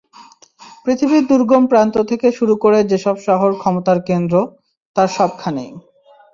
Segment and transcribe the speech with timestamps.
[0.85, 5.71] পৃথিবীর দুর্গম প্রান্ত থেকে শুরু করে যেসব শহর ক্ষমতার কেন্দ্র—তার সবখানেই।